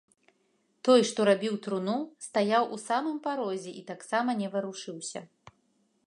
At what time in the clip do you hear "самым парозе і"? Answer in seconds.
2.87-3.83